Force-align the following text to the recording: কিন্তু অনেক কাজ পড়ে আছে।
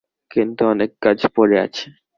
কিন্তু 0.31 0.61
অনেক 0.65 0.89
কাজ 1.01 1.19
পড়ে 1.35 1.57
আছে। 1.59 1.85